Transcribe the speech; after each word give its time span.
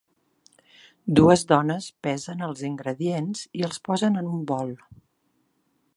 Dues 1.19 1.43
dones 1.51 1.89
pesen 2.07 2.41
els 2.47 2.65
ingredients 2.71 3.45
i 3.61 3.67
els 3.69 3.81
posen 3.91 4.21
en 4.23 4.33
un 4.35 4.45
bol. 4.55 4.77